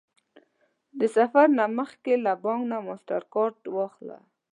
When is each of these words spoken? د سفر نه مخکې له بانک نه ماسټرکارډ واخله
د 0.99 1.01
سفر 1.17 1.47
نه 1.59 1.65
مخکې 1.79 2.13
له 2.25 2.33
بانک 2.43 2.61
نه 2.71 2.77
ماسټرکارډ 2.87 3.59
واخله 3.75 4.17